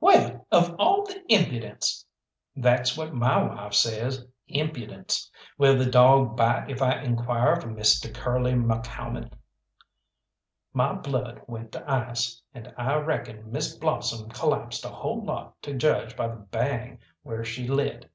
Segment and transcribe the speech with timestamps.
[0.00, 2.04] "Well, of all the impudence!"
[2.54, 5.30] "That's what my wife says impudence.
[5.56, 9.32] Will the dawg bite if I inquire for Misteh Curly McCalmont?"
[10.74, 15.72] My blood went to ice, and I reckon Miss Blossom collapsed a whole lot to
[15.72, 18.10] judge by the bang where she lit.